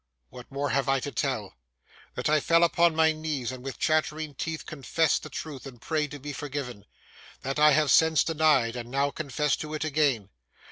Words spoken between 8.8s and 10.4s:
now confess to it again.